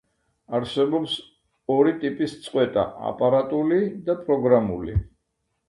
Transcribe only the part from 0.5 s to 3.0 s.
არსებობს ორი ტიპის წყვეტა: